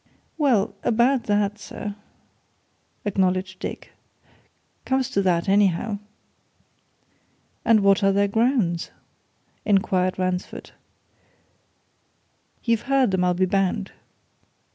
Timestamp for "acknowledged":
3.05-3.59